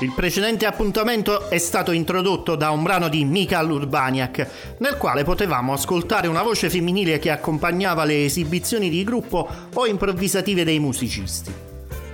Il 0.00 0.12
precedente 0.12 0.64
appuntamento 0.64 1.50
è 1.50 1.58
stato 1.58 1.90
introdotto 1.90 2.54
da 2.54 2.70
un 2.70 2.84
brano 2.84 3.08
di 3.08 3.24
Mikhail 3.24 3.68
Urbaniak, 3.68 4.48
nel 4.78 4.96
quale 4.96 5.24
potevamo 5.24 5.72
ascoltare 5.72 6.28
una 6.28 6.44
voce 6.44 6.70
femminile 6.70 7.18
che 7.18 7.32
accompagnava 7.32 8.04
le 8.04 8.24
esibizioni 8.24 8.90
di 8.90 9.02
gruppo 9.02 9.48
o 9.74 9.86
improvvisative 9.88 10.62
dei 10.62 10.78
musicisti. 10.78 11.52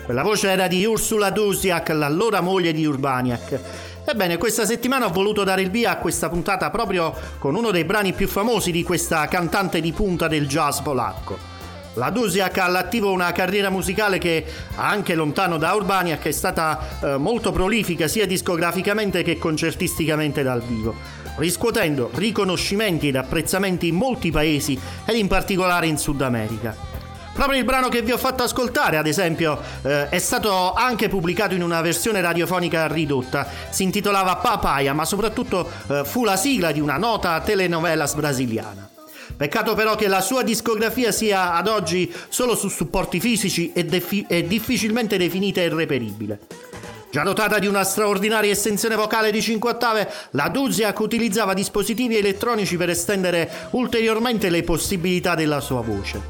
Quella 0.03 0.23
voce 0.23 0.49
era 0.49 0.67
di 0.67 0.83
Ursula 0.87 1.29
Dusiak, 1.29 1.91
l'allora 1.91 2.41
moglie 2.41 2.73
di 2.73 2.87
Urbaniak. 2.87 3.61
Ebbene, 4.07 4.39
questa 4.39 4.65
settimana 4.65 5.05
ho 5.05 5.13
voluto 5.13 5.45
dare 5.45 5.61
il 5.61 5.71
via 5.71 5.91
a 5.91 5.99
questa 5.99 6.31
puntata 6.31 6.71
proprio 6.71 7.13
con 7.39 7.55
uno 7.55 7.71
dei 7.71 7.85
brani 7.85 8.15
più 8.15 8.29
famosi 8.29 8.71
di 8.71 8.83
questa 8.83 9.29
cantante 9.29 9.83
di 9.83 9.93
punta 9.93 10.27
del 10.27 10.49
jazz 10.49 10.79
polacco. 10.81 11.54
La 11.95 12.11
Dusiak 12.11 12.59
ha 12.59 12.65
all'attivo 12.65 13.13
una 13.13 13.31
carriera 13.33 13.71
musicale 13.71 14.19
che, 14.19 14.45
anche 14.77 15.15
lontano 15.15 15.59
da 15.59 15.73
Urbaniak, 15.75 16.25
è 16.25 16.33
stata 16.33 16.99
eh, 17.01 17.17
molto 17.19 17.53
prolifica 17.53 18.09
sia 18.09 18.27
discograficamente 18.27 19.23
che 19.23 19.39
concertisticamente 19.39 20.43
dal 20.43 20.61
vivo, 20.61 20.95
riscuotendo 21.37 22.11
riconoscimenti 22.15 23.09
ed 23.09 23.17
apprezzamenti 23.17 23.89
in 23.89 23.95
molti 23.95 24.33
paesi 24.33 24.79
ed 25.05 25.17
in 25.17 25.29
particolare 25.29 25.87
in 25.87 25.97
Sud 25.97 26.21
America. 26.23 26.75
Proprio 27.33 27.59
il 27.59 27.65
brano 27.65 27.89
che 27.89 28.03
vi 28.03 28.13
ho 28.13 28.19
fatto 28.19 28.45
ascoltare, 28.45 28.97
ad 28.97 29.09
esempio, 29.09 29.61
eh, 29.83 30.09
è 30.09 30.19
stato 30.19 30.73
anche 30.73 31.09
pubblicato 31.09 31.55
in 31.55 31.63
una 31.63 31.81
versione 31.81 32.21
radiofonica 32.21 32.87
ridotta. 32.87 33.47
Si 33.71 33.83
intitolava 33.83 34.37
Papaya, 34.37 34.93
ma 34.93 35.05
soprattutto 35.05 35.69
eh, 35.89 36.03
fu 36.05 36.25
la 36.25 36.37
sigla 36.37 36.71
di 36.71 36.81
una 36.81 36.97
nota 36.97 37.41
telenovelas 37.41 38.15
brasiliana. 38.15 38.94
Peccato 39.37 39.75
però 39.75 39.97
che 39.97 40.07
la 40.07 40.21
sua 40.21 40.43
discografia 40.43 41.11
sia 41.11 41.55
ad 41.55 41.69
oggi 41.69 42.13
solo 42.29 42.55
su 42.55 42.69
supporti 42.69 43.19
fisici 43.19 43.73
e, 43.73 43.85
defi- 43.85 44.25
e 44.29 44.47
difficilmente 44.47 45.17
definita 45.17 45.61
e 45.61 45.69
reperibile. 45.69 46.39
Già 47.11 47.23
dotata 47.23 47.61
di 47.61 47.69
una 47.69 47.85
straordinaria 47.85 48.51
estensione 48.51 48.97
vocale 48.97 49.31
di 49.31 49.41
5 49.41 49.71
ottave, 49.71 50.11
la 50.31 50.49
Duziak 50.49 50.99
utilizzava 50.99 51.55
dispositivi 51.55 52.17
elettronici 52.17 52.77
per 52.77 52.91
estendere 52.91 53.69
ulteriormente 53.71 54.51
le 54.51 54.65
possibilità 54.65 55.37
della 55.37 55.61
sua 55.61 55.81
voce. 55.81 56.21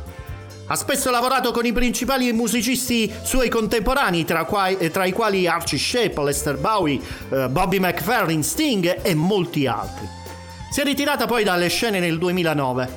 Ha 0.67 0.77
spesso 0.77 1.11
lavorato 1.11 1.53
con 1.53 1.65
i 1.67 1.73
principali 1.73 2.33
musicisti 2.33 3.13
suoi 3.23 3.49
contemporanei, 3.49 4.25
tra, 4.25 4.45
quai, 4.45 4.91
tra 4.91 5.05
i 5.05 5.13
quali 5.13 5.47
Archie 5.47 5.79
Shepp, 5.79 6.19
Lester 6.19 6.57
Bowie, 6.57 7.01
eh, 7.31 7.49
Bobby 7.49 7.79
McFerrin, 7.79 8.43
Sting 8.43 9.01
e 9.03 9.15
molti 9.15 9.67
altri. 9.67 10.23
Si 10.75 10.81
è 10.81 10.83
ritirata 10.83 11.27
poi 11.27 11.45
dalle 11.45 11.69
scene 11.69 12.01
nel 12.01 12.19
2009. 12.19 12.89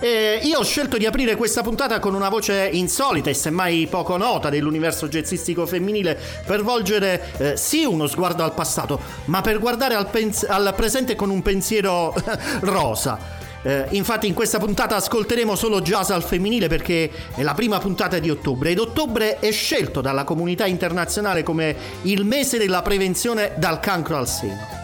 E 0.00 0.40
io 0.42 0.58
ho 0.58 0.64
scelto 0.64 0.96
di 0.96 1.06
aprire 1.06 1.36
questa 1.36 1.62
puntata 1.62 2.00
con 2.00 2.14
una 2.14 2.28
voce 2.28 2.68
insolita 2.72 3.30
e 3.30 3.34
semmai 3.34 3.86
poco 3.88 4.16
nota 4.16 4.50
dell'universo 4.50 5.06
jazzistico 5.06 5.64
femminile 5.64 6.18
per 6.44 6.64
volgere 6.64 7.30
eh, 7.36 7.56
sì 7.56 7.84
uno 7.84 8.08
sguardo 8.08 8.42
al 8.42 8.52
passato, 8.52 9.00
ma 9.26 9.42
per 9.42 9.60
guardare 9.60 9.94
al, 9.94 10.10
pens- 10.10 10.44
al 10.48 10.74
presente 10.74 11.14
con 11.14 11.30
un 11.30 11.40
pensiero 11.40 12.12
rosa. 12.62 13.16
Eh, 13.62 13.86
infatti 13.90 14.26
in 14.26 14.34
questa 14.34 14.58
puntata 14.58 14.96
ascolteremo 14.96 15.54
solo 15.54 15.82
jazz 15.82 16.10
al 16.10 16.24
femminile 16.24 16.66
perché 16.66 17.08
è 17.36 17.44
la 17.44 17.54
prima 17.54 17.78
puntata 17.78 18.18
di 18.18 18.28
ottobre 18.28 18.70
ed 18.70 18.80
ottobre 18.80 19.38
è 19.38 19.52
scelto 19.52 20.00
dalla 20.00 20.24
comunità 20.24 20.66
internazionale 20.66 21.44
come 21.44 21.76
il 22.02 22.24
mese 22.24 22.58
della 22.58 22.82
prevenzione 22.82 23.52
dal 23.56 23.78
cancro 23.78 24.16
al 24.16 24.26
seno 24.26 24.79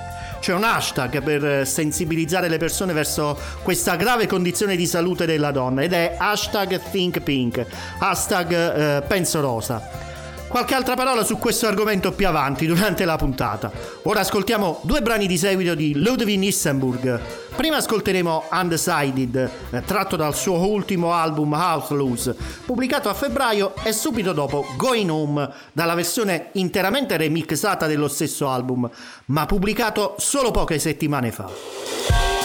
c'è 0.47 0.55
un 0.55 0.63
hashtag 0.63 1.25
per 1.25 1.67
sensibilizzare 1.67 2.49
le 2.49 2.57
persone 2.57 2.93
verso 2.93 3.37
questa 3.65 3.97
grave 3.97 4.29
condizione 4.29 4.77
di 4.77 4.87
salute 4.87 5.27
della 5.27 5.51
donna 5.51 5.83
ed 5.83 5.93
è 5.93 6.15
hashtag 6.17 6.81
thinkpink, 6.89 7.67
hashtag 7.99 8.53
eh, 8.53 9.03
penso 9.09 9.41
rosa. 9.41 9.83
Qualche 10.47 10.75
altra 10.77 10.95
parola 10.95 11.25
su 11.25 11.37
questo 11.39 11.67
argomento 11.67 12.13
più 12.13 12.29
avanti 12.29 12.65
durante 12.65 13.05
la 13.05 13.17
puntata. 13.17 13.73
Ora 14.03 14.21
ascoltiamo 14.21 14.79
due 14.85 15.03
brani 15.03 15.27
di 15.27 15.37
seguito 15.37 15.75
di 15.75 15.99
Ludwig 15.99 16.39
Nissenburg. 16.39 17.21
Prima 17.56 17.76
ascolteremo 17.79 18.49
Undecided, 18.53 19.50
eh, 19.70 19.82
tratto 19.82 20.14
dal 20.14 20.35
suo 20.35 20.58
ultimo 20.69 21.14
album 21.14 21.56
Loose, 21.88 22.37
pubblicato 22.67 23.08
a 23.08 23.14
febbraio, 23.14 23.75
e 23.82 23.93
subito 23.93 24.35
dopo 24.35 24.67
Going 24.76 25.08
Home, 25.08 25.49
dalla 25.73 25.94
versione 25.94 26.50
interamente 26.53 27.17
remixata 27.17 27.87
dello 27.87 28.08
stesso 28.08 28.47
album, 28.50 28.88
ma 29.26 29.47
pubblicato 29.47 30.17
solo 30.19 30.50
poche 30.50 30.79
settimane 30.79 31.32
fa. 31.32 32.36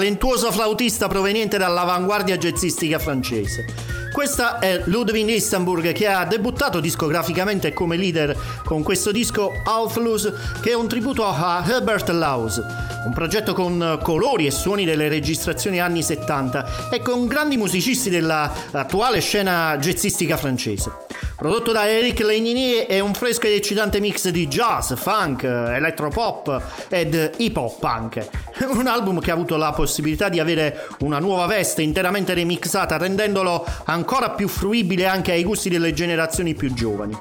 Una 0.00 0.08
talentuosa 0.08 0.50
flautista 0.50 1.08
proveniente 1.08 1.58
dall'avanguardia 1.58 2.38
jazzistica 2.38 2.98
francese. 2.98 3.66
Questa 4.10 4.58
è 4.58 4.80
Ludwig 4.86 5.28
Istanburg 5.28 5.92
che 5.92 6.06
ha 6.06 6.24
debuttato 6.24 6.80
discograficamente 6.80 7.74
come 7.74 7.96
leader 7.96 8.34
con 8.64 8.82
questo 8.82 9.12
disco 9.12 9.52
Outflows 9.62 10.32
che 10.62 10.70
è 10.70 10.74
un 10.74 10.88
tributo 10.88 11.26
a 11.26 11.62
Herbert 11.66 12.08
Laws, 12.08 12.62
un 13.04 13.12
progetto 13.12 13.52
con 13.52 14.00
colori 14.02 14.46
e 14.46 14.50
suoni 14.50 14.86
delle 14.86 15.08
registrazioni 15.08 15.80
anni 15.80 16.02
70 16.02 16.88
e 16.90 17.02
con 17.02 17.26
grandi 17.26 17.58
musicisti 17.58 18.08
dell'attuale 18.08 19.20
scena 19.20 19.76
jazzistica 19.76 20.38
francese. 20.38 21.09
Prodotto 21.40 21.72
da 21.72 21.88
Eric 21.88 22.20
Legnini 22.20 22.84
è 22.84 23.00
un 23.00 23.14
fresco 23.14 23.46
ed 23.46 23.54
eccitante 23.54 23.98
mix 23.98 24.28
di 24.28 24.46
jazz, 24.46 24.92
funk, 24.92 25.44
electropop 25.44 26.62
ed 26.90 27.32
hip 27.38 27.56
hop 27.56 27.78
punk. 27.78 28.28
Un 28.76 28.86
album 28.86 29.20
che 29.20 29.30
ha 29.30 29.34
avuto 29.34 29.56
la 29.56 29.72
possibilità 29.72 30.28
di 30.28 30.38
avere 30.38 30.86
una 30.98 31.18
nuova 31.18 31.46
veste 31.46 31.80
interamente 31.80 32.34
remixata, 32.34 32.98
rendendolo 32.98 33.64
ancora 33.84 34.32
più 34.32 34.48
fruibile 34.48 35.06
anche 35.06 35.32
ai 35.32 35.42
gusti 35.42 35.70
delle 35.70 35.94
generazioni 35.94 36.52
più 36.52 36.74
giovani. 36.74 37.18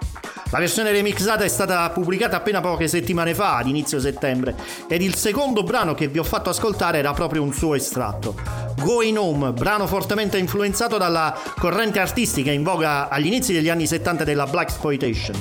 La 0.52 0.58
versione 0.58 0.92
remixata 0.92 1.44
è 1.44 1.48
stata 1.48 1.88
pubblicata 1.92 2.38
appena 2.38 2.60
poche 2.60 2.88
settimane 2.88 3.36
fa, 3.36 3.58
ad 3.58 3.68
inizio 3.68 4.00
settembre, 4.00 4.56
ed 4.88 5.04
il 5.04 5.14
secondo 5.14 5.62
brano 5.62 5.94
che 5.94 6.08
vi 6.08 6.18
ho 6.18 6.24
fatto 6.24 6.50
ascoltare 6.50 6.98
era 6.98 7.14
proprio 7.14 7.44
un 7.44 7.54
suo 7.54 7.76
estratto. 7.76 8.36
Going 8.78 9.16
Home, 9.18 9.52
brano 9.52 9.86
fortemente 9.86 10.40
influenzato 10.40 10.98
dalla 10.98 11.40
corrente 11.60 12.00
artistica 12.00 12.52
in 12.52 12.64
voga 12.64 13.10
agli 13.10 13.28
inizi 13.28 13.54
degli 13.54 13.70
anni 13.70 13.86
70 13.86 14.24
della 14.24 14.48
Black 14.48 14.70
Exploitation. 14.70 15.36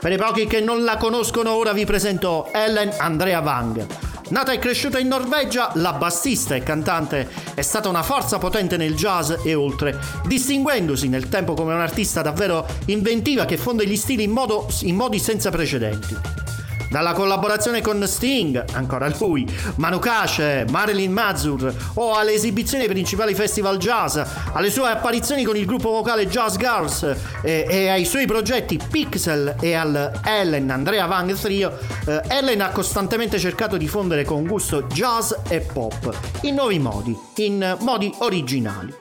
Per 0.00 0.10
i 0.10 0.16
pochi 0.16 0.46
che 0.48 0.60
non 0.60 0.82
la 0.82 0.96
conoscono, 0.96 1.52
ora 1.52 1.72
vi 1.72 1.84
presento 1.84 2.48
Ellen 2.52 2.92
Andrea 2.98 3.40
Wang 3.40 4.09
Nata 4.30 4.52
e 4.52 4.60
cresciuta 4.60 5.00
in 5.00 5.08
Norvegia, 5.08 5.72
la 5.74 5.92
bassista 5.92 6.54
e 6.54 6.62
cantante 6.62 7.28
è 7.54 7.62
stata 7.62 7.88
una 7.88 8.04
forza 8.04 8.38
potente 8.38 8.76
nel 8.76 8.94
jazz 8.94 9.32
e 9.42 9.54
oltre, 9.54 9.98
distinguendosi 10.24 11.08
nel 11.08 11.28
tempo 11.28 11.54
come 11.54 11.74
un'artista 11.74 12.22
davvero 12.22 12.64
inventiva 12.86 13.44
che 13.44 13.56
fonde 13.56 13.86
gli 13.88 13.96
stili 13.96 14.22
in, 14.22 14.30
modo, 14.30 14.68
in 14.82 14.94
modi 14.94 15.18
senza 15.18 15.50
precedenti. 15.50 16.49
Dalla 16.90 17.12
collaborazione 17.12 17.82
con 17.82 18.04
Sting, 18.04 18.64
ancora 18.72 19.08
lui, 19.16 19.46
Manu 19.76 20.00
Kace, 20.00 20.66
Marilyn 20.70 21.12
Mazur 21.12 21.72
o 21.94 22.14
alle 22.14 22.32
esibizioni 22.32 22.82
ai 22.82 22.88
principali 22.88 23.32
festival 23.32 23.78
jazz, 23.78 24.18
alle 24.52 24.70
sue 24.70 24.88
apparizioni 24.88 25.44
con 25.44 25.56
il 25.56 25.66
gruppo 25.66 25.90
vocale 25.90 26.26
Jazz 26.26 26.56
Girls 26.56 27.16
e, 27.42 27.64
e 27.68 27.88
ai 27.88 28.04
suoi 28.04 28.26
progetti 28.26 28.76
Pixel 28.90 29.54
e 29.60 29.74
al 29.74 30.20
Ellen 30.24 30.68
Andrea 30.68 31.06
Wang 31.06 31.32
Trio, 31.38 31.78
eh, 32.06 32.22
Ellen 32.26 32.60
ha 32.60 32.70
costantemente 32.70 33.38
cercato 33.38 33.76
di 33.76 33.86
fondere 33.86 34.24
con 34.24 34.44
gusto 34.44 34.82
jazz 34.82 35.32
e 35.46 35.60
pop 35.60 36.12
in 36.40 36.56
nuovi 36.56 36.80
modi, 36.80 37.16
in 37.36 37.76
modi 37.82 38.12
originali. 38.18 38.92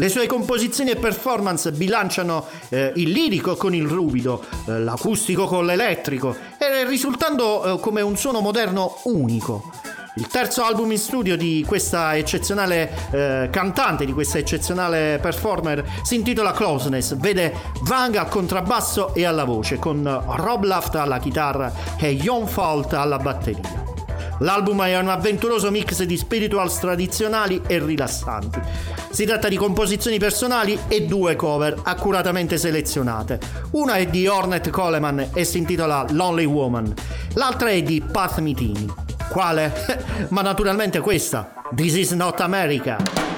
Le 0.00 0.08
sue 0.08 0.26
composizioni 0.26 0.92
e 0.92 0.96
performance 0.96 1.72
bilanciano 1.72 2.46
eh, 2.70 2.90
il 2.96 3.10
lirico 3.10 3.54
con 3.54 3.74
il 3.74 3.86
ruvido, 3.86 4.42
eh, 4.66 4.78
l'acustico 4.78 5.44
con 5.44 5.66
l'elettrico, 5.66 6.34
eh, 6.56 6.88
risultando 6.88 7.74
eh, 7.74 7.80
come 7.80 8.00
un 8.00 8.16
suono 8.16 8.40
moderno 8.40 8.96
unico. 9.04 9.70
Il 10.14 10.26
terzo 10.26 10.64
album 10.64 10.90
in 10.92 10.98
studio 10.98 11.36
di 11.36 11.62
questa 11.68 12.16
eccezionale 12.16 12.90
eh, 13.10 13.48
cantante, 13.52 14.06
di 14.06 14.14
questa 14.14 14.38
eccezionale 14.38 15.18
performer, 15.20 15.84
si 16.02 16.14
intitola 16.14 16.52
Closeness. 16.52 17.14
Vede 17.16 17.52
Vang 17.82 18.16
al 18.16 18.30
contrabbasso 18.30 19.12
e 19.14 19.26
alla 19.26 19.44
voce, 19.44 19.78
con 19.78 20.02
Rob 20.02 20.64
Laft 20.64 20.94
alla 20.94 21.18
chitarra 21.18 21.74
e 21.98 22.16
Jon 22.16 22.48
Fault 22.48 22.94
alla 22.94 23.18
batteria. 23.18 23.89
L'album 24.40 24.82
è 24.82 24.98
un 24.98 25.08
avventuroso 25.08 25.70
mix 25.70 26.02
di 26.02 26.16
spirituals 26.16 26.78
tradizionali 26.78 27.62
e 27.66 27.78
rilassanti. 27.78 28.60
Si 29.10 29.24
tratta 29.24 29.48
di 29.48 29.56
composizioni 29.56 30.18
personali 30.18 30.78
e 30.88 31.06
due 31.06 31.36
cover 31.36 31.78
accuratamente 31.82 32.56
selezionate. 32.56 33.38
Una 33.72 33.94
è 33.94 34.06
di 34.06 34.26
Ornette 34.26 34.70
Coleman 34.70 35.30
e 35.34 35.44
si 35.44 35.58
intitola 35.58 36.06
Lonely 36.10 36.44
Woman, 36.44 36.92
l'altra 37.34 37.70
è 37.70 37.82
di 37.82 38.02
Pat 38.02 38.38
Mitini. 38.38 38.86
Quale? 39.28 39.72
Ma 40.28 40.42
naturalmente 40.42 41.00
questa, 41.00 41.52
This 41.74 41.94
is 41.94 42.10
not 42.12 42.40
America. 42.40 43.29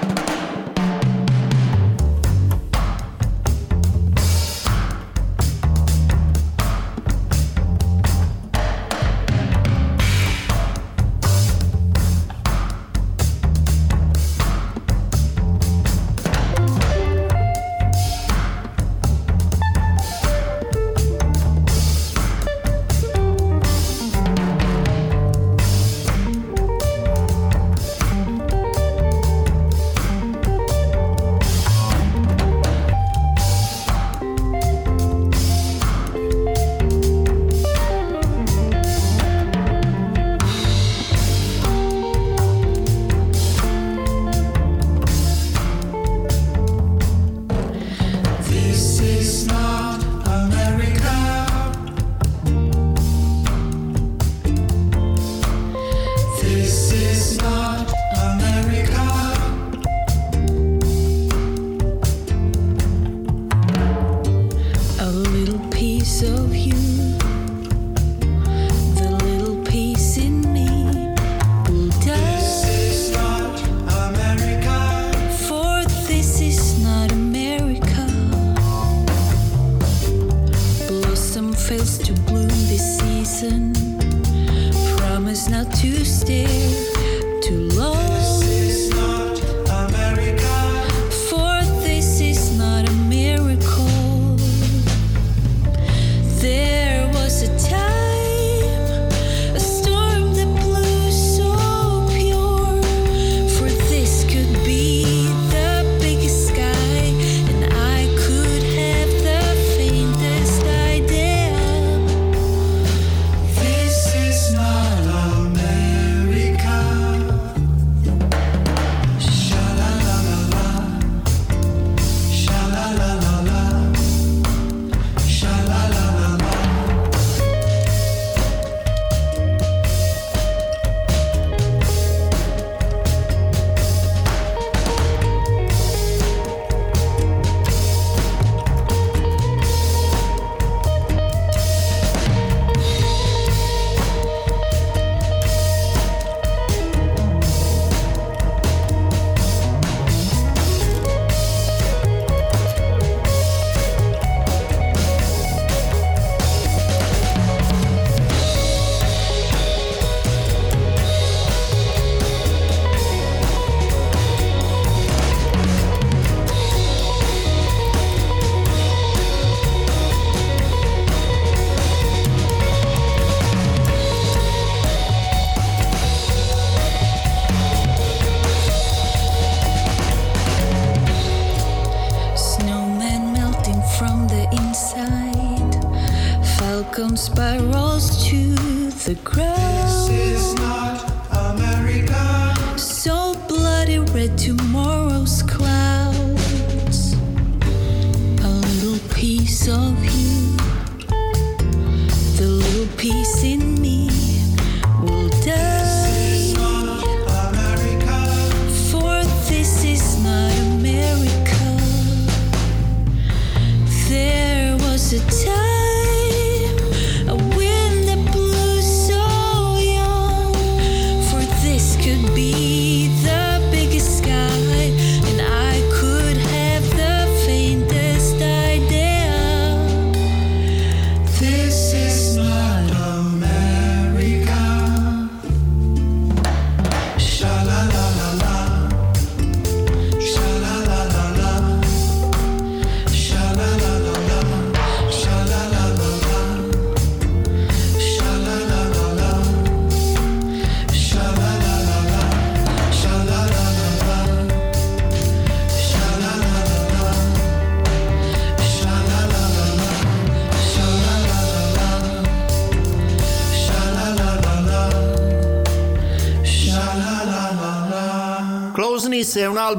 so 199.64 200.12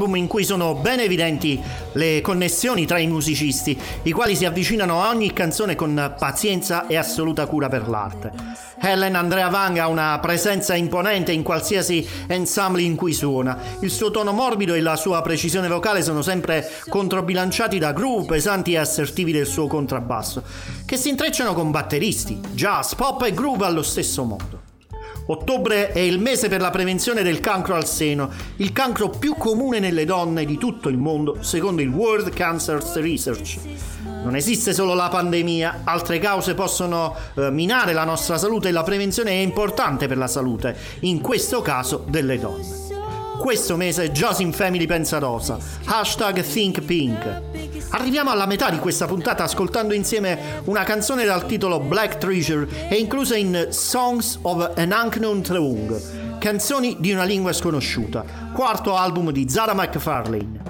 album 0.03 0.15
in 0.17 0.27
cui 0.27 0.43
sono 0.43 0.75
ben 0.75 0.99
evidenti 0.99 1.61
le 1.93 2.19
connessioni 2.21 2.85
tra 2.85 2.99
i 2.99 3.07
musicisti, 3.07 3.79
i 4.03 4.11
quali 4.11 4.35
si 4.35 4.45
avvicinano 4.45 5.01
a 5.01 5.09
ogni 5.09 5.31
canzone 5.31 5.75
con 5.75 6.15
pazienza 6.19 6.87
e 6.87 6.97
assoluta 6.97 7.45
cura 7.45 7.69
per 7.69 7.87
l'arte. 7.87 8.31
Helen 8.79 9.15
Andrea 9.15 9.47
Wang 9.47 9.77
ha 9.77 9.87
una 9.87 10.19
presenza 10.19 10.75
imponente 10.75 11.31
in 11.31 11.41
qualsiasi 11.41 12.05
ensemble 12.27 12.81
in 12.81 12.95
cui 12.95 13.13
suona. 13.13 13.57
Il 13.79 13.91
suo 13.91 14.11
tono 14.11 14.33
morbido 14.33 14.73
e 14.73 14.81
la 14.81 14.97
sua 14.97 15.21
precisione 15.21 15.69
vocale 15.69 16.03
sono 16.03 16.21
sempre 16.21 16.69
controbilanciati 16.89 17.79
da 17.79 17.93
groove 17.93 18.25
pesanti 18.25 18.73
e 18.73 18.77
assertivi 18.77 19.31
del 19.31 19.47
suo 19.47 19.67
contrabbasso, 19.67 20.43
che 20.85 20.97
si 20.97 21.09
intrecciano 21.09 21.53
con 21.53 21.71
batteristi, 21.71 22.39
jazz, 22.51 22.93
pop 22.93 23.21
e 23.23 23.33
groove 23.33 23.65
allo 23.65 23.83
stesso 23.83 24.23
modo. 24.23 24.72
Ottobre 25.25 25.93
è 25.93 25.99
il 25.99 26.19
mese 26.19 26.49
per 26.49 26.59
la 26.59 26.69
prevenzione 26.69 27.23
del 27.23 27.39
cancro 27.39 27.75
al 27.75 27.88
seno, 27.88 28.29
il 28.57 28.73
cancro 28.73 29.09
più 29.09 29.36
comune 29.38 29.79
nelle 29.79 30.03
donne 30.03 30.43
di 30.43 30.57
tutto 30.57 30.89
il 30.89 30.97
mondo, 30.97 31.38
secondo 31.39 31.81
il 31.81 31.88
World 31.88 32.33
Cancer 32.33 32.83
Research. 32.95 33.57
Non 34.23 34.36
esiste 34.36 34.73
solo 34.73 34.93
la 34.93 35.07
pandemia, 35.07 35.81
altre 35.86 36.19
cause 36.19 36.55
possono 36.55 37.15
eh, 37.36 37.49
minare 37.51 37.93
la 37.93 38.03
nostra 38.03 38.38
salute 38.38 38.67
e 38.67 38.71
la 38.71 38.83
prevenzione 38.83 39.31
è 39.31 39.41
importante 39.41 40.07
per 40.07 40.17
la 40.17 40.27
salute, 40.27 40.75
in 41.01 41.21
questo 41.21 41.62
caso 41.62 42.03
delle 42.07 42.38
donne. 42.38 42.81
Questo 43.39 43.77
mese 43.77 44.12
Jazz 44.12 44.39
in 44.39 44.51
Family 44.51 44.86
pensa 44.86 45.19
rosa, 45.19 45.57
hashtag 45.86 46.41
Think 46.41 46.81
Pink. 46.81 47.52
Arriviamo 47.95 48.32
alla 48.32 48.47
metà 48.47 48.71
di 48.71 48.79
questa 48.79 49.06
puntata 49.06 49.43
ascoltando 49.43 49.93
insieme 49.93 50.62
una 50.65 50.84
canzone 50.84 51.25
dal 51.25 51.45
titolo 51.45 51.79
Black 51.79 52.17
Treasure 52.17 52.89
e 52.89 52.95
inclusa 52.95 53.36
in 53.36 53.67
Songs 53.69 54.39
of 54.41 54.71
an 54.75 54.91
Unknown 54.91 55.43
Tongue, 55.43 56.38
canzoni 56.39 56.97
di 56.99 57.12
una 57.12 57.23
lingua 57.23 57.53
sconosciuta, 57.53 58.25
quarto 58.51 58.95
album 58.95 59.29
di 59.29 59.47
Zara 59.47 59.75
McFarlane. 59.75 60.62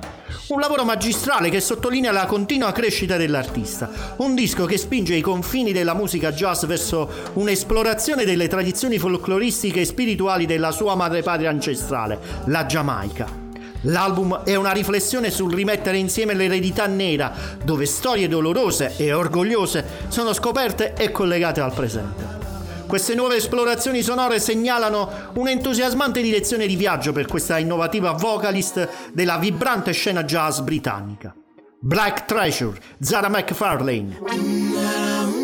Un 0.48 0.60
lavoro 0.60 0.84
magistrale 0.84 1.50
che 1.50 1.62
sottolinea 1.62 2.12
la 2.12 2.26
continua 2.26 2.74
crescita 2.74 3.16
dell'artista, 3.16 3.90
un 4.18 4.36
disco 4.36 4.66
che 4.66 4.78
spinge 4.78 5.16
i 5.16 5.22
confini 5.22 5.72
della 5.72 5.94
musica 5.94 6.34
jazz 6.34 6.66
verso 6.66 7.10
un'esplorazione 7.36 8.26
delle 8.26 8.50
tradizioni 8.50 9.00
folcloristiche 9.00 9.80
e 9.80 9.86
spirituali 9.86 10.46
della 10.46 10.72
sua 10.72 10.96
madrepatria 10.96 11.50
ancestrale, 11.50 12.20
la 12.48 12.66
Giamaica. 12.66 13.43
L'album 13.84 14.44
è 14.44 14.56
una 14.56 14.72
riflessione 14.72 15.30
sul 15.30 15.54
rimettere 15.54 15.98
insieme 15.98 16.34
l'eredità 16.34 16.88
nera, 16.88 17.32
dove 17.64 17.86
storie 17.86 18.28
dolorose 18.28 18.96
e 18.98 19.14
orgogliose 19.14 19.86
sono 20.08 20.34
scoperte 20.34 20.94
e 20.94 21.12
collegate 21.12 21.62
al 21.62 21.74
presente. 21.74 22.42
Queste 22.88 23.16
nuove 23.16 23.38
esplorazioni 23.38 24.04
sonore 24.04 24.40
segnalano 24.40 25.32
un'entusiasmante 25.34 26.22
direzione 26.22 26.68
di 26.68 26.76
viaggio 26.76 27.12
per 27.12 27.26
questa 27.26 27.58
innovativa 27.58 28.12
vocalist 28.12 29.12
della 29.14 29.38
vibrante 29.38 29.94
scena 29.94 30.24
jazz 30.24 30.60
britannica. 30.60 31.34
Black 31.80 32.26
Treasure, 32.26 32.80
Zara 33.00 33.30
McFarlane. 33.30 35.43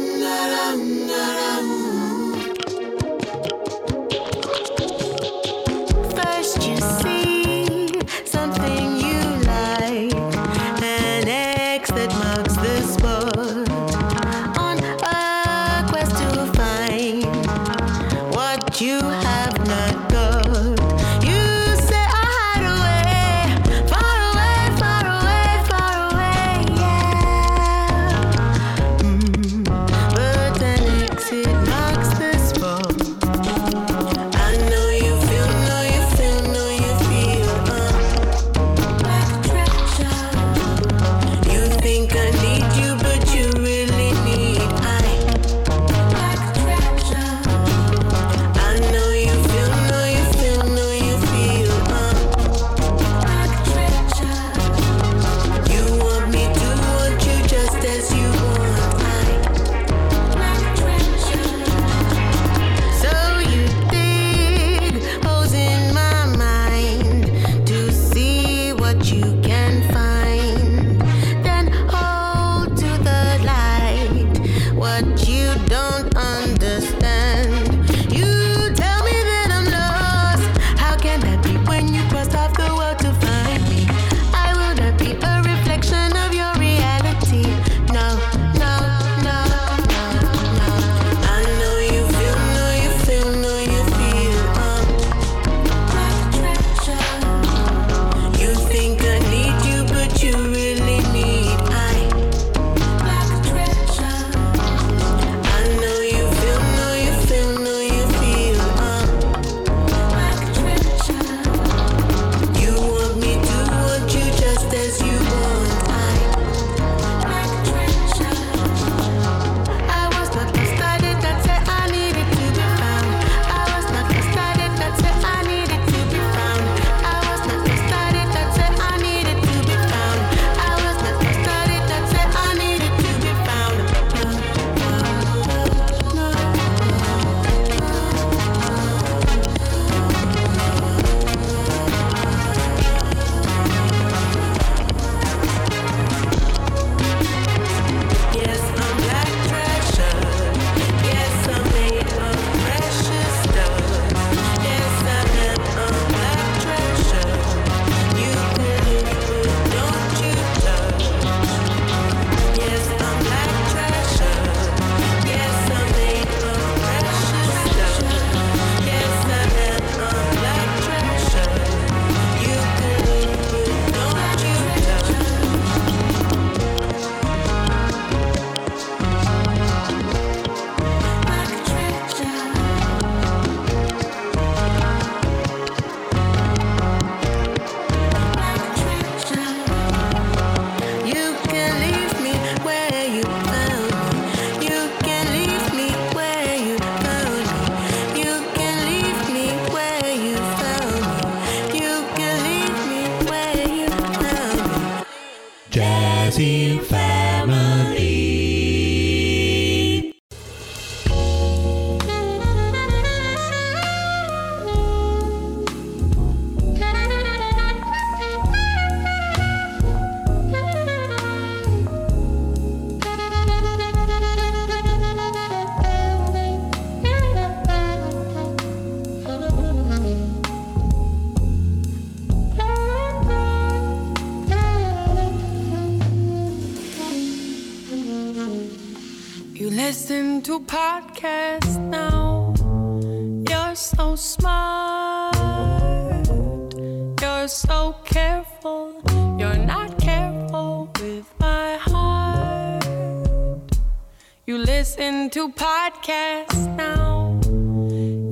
Listen 254.99 255.29
to 255.29 255.47
podcasts 255.49 256.67
now. 256.75 257.39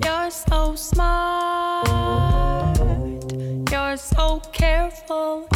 You're 0.04 0.30
so 0.30 0.76
smart. 0.76 1.88
You're 3.72 3.96
so 3.96 4.42
careful. 4.52 5.48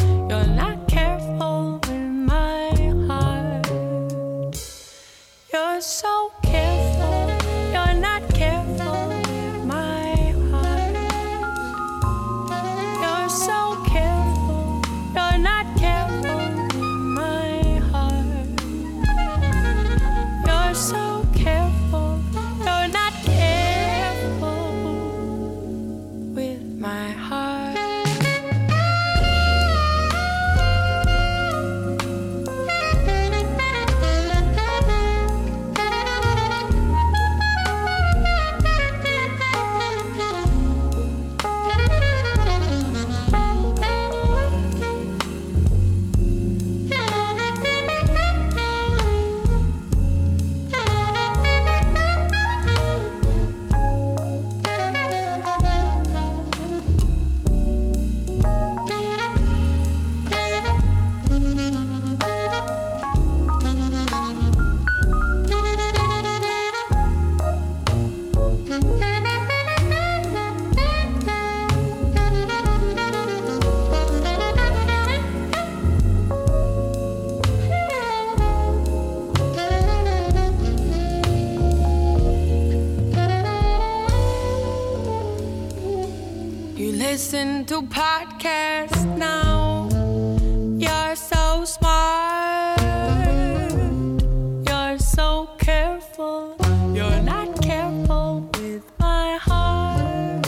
You're 97.12 97.22
not 97.24 97.62
careful 97.62 98.50
with 98.54 98.84
my 98.98 99.38
heart. 99.42 100.48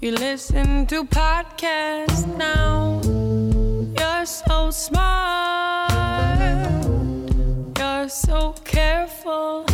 You 0.00 0.10
listen 0.12 0.86
to 0.86 1.04
podcasts 1.04 2.26
now. 2.36 3.00
You're 3.96 4.26
so 4.26 4.70
smart. 4.72 5.92
You're 7.78 8.08
so 8.08 8.54
careful. 8.64 9.67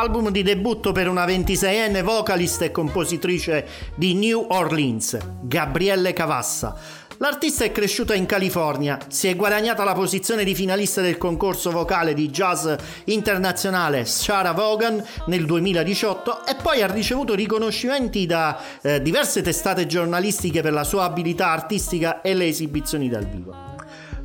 Album 0.00 0.30
di 0.30 0.42
debutto 0.42 0.92
per 0.92 1.08
una 1.08 1.26
26enne 1.26 2.02
vocalist 2.02 2.62
e 2.62 2.70
compositrice 2.70 3.66
di 3.96 4.14
New 4.14 4.46
Orleans, 4.48 5.18
Gabrielle 5.42 6.14
Cavassa. 6.14 6.74
L'artista 7.18 7.64
è 7.64 7.70
cresciuta 7.70 8.14
in 8.14 8.24
California, 8.24 8.98
si 9.08 9.28
è 9.28 9.36
guadagnata 9.36 9.84
la 9.84 9.92
posizione 9.92 10.42
di 10.42 10.54
finalista 10.54 11.02
del 11.02 11.18
concorso 11.18 11.70
vocale 11.70 12.14
di 12.14 12.30
jazz 12.30 12.66
internazionale 13.04 14.06
Sarah 14.06 14.52
Vaughan 14.52 15.04
nel 15.26 15.44
2018 15.44 16.46
e 16.46 16.56
poi 16.62 16.80
ha 16.80 16.90
ricevuto 16.90 17.34
riconoscimenti 17.34 18.24
da 18.24 18.58
eh, 18.80 19.02
diverse 19.02 19.42
testate 19.42 19.84
giornalistiche 19.84 20.62
per 20.62 20.72
la 20.72 20.84
sua 20.84 21.04
abilità 21.04 21.50
artistica 21.50 22.22
e 22.22 22.32
le 22.32 22.46
esibizioni 22.46 23.10
dal 23.10 23.26
vivo. 23.26 23.68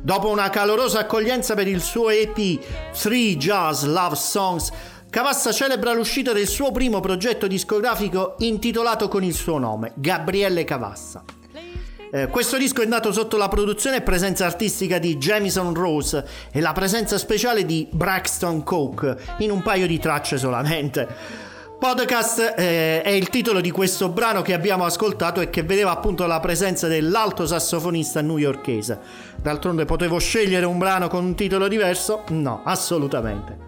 Dopo 0.00 0.28
una 0.28 0.48
calorosa 0.50 1.00
accoglienza 1.00 1.54
per 1.54 1.66
il 1.66 1.82
suo 1.82 2.10
EP 2.10 2.60
Three 2.96 3.36
Jazz 3.36 3.82
Love 3.82 4.14
Songs, 4.14 4.70
Cavassa 5.16 5.50
celebra 5.50 5.94
l'uscita 5.94 6.34
del 6.34 6.46
suo 6.46 6.72
primo 6.72 7.00
progetto 7.00 7.46
discografico 7.46 8.34
intitolato 8.40 9.08
con 9.08 9.24
il 9.24 9.32
suo 9.32 9.56
nome, 9.56 9.92
Gabrielle 9.94 10.64
Cavassa. 10.64 11.24
Eh, 12.12 12.26
questo 12.26 12.58
disco 12.58 12.82
è 12.82 12.84
nato 12.84 13.12
sotto 13.12 13.38
la 13.38 13.48
produzione 13.48 13.96
e 13.96 14.02
presenza 14.02 14.44
artistica 14.44 14.98
di 14.98 15.16
Jamison 15.16 15.72
Rose 15.72 16.22
e 16.52 16.60
la 16.60 16.72
presenza 16.72 17.16
speciale 17.16 17.64
di 17.64 17.88
Braxton 17.90 18.62
Coke 18.62 19.16
in 19.38 19.50
un 19.50 19.62
paio 19.62 19.86
di 19.86 19.98
tracce 19.98 20.36
solamente. 20.36 21.08
Podcast 21.78 22.52
eh, 22.54 23.00
è 23.00 23.08
il 23.08 23.30
titolo 23.30 23.62
di 23.62 23.70
questo 23.70 24.10
brano 24.10 24.42
che 24.42 24.52
abbiamo 24.52 24.84
ascoltato 24.84 25.40
e 25.40 25.48
che 25.48 25.62
vedeva 25.62 25.92
appunto 25.92 26.26
la 26.26 26.40
presenza 26.40 26.88
dell'alto 26.88 27.46
sassofonista 27.46 28.20
newyorkese. 28.20 28.98
D'altronde 29.36 29.86
potevo 29.86 30.18
scegliere 30.18 30.66
un 30.66 30.76
brano 30.76 31.08
con 31.08 31.24
un 31.24 31.34
titolo 31.34 31.68
diverso? 31.68 32.24
No, 32.28 32.60
assolutamente. 32.66 33.65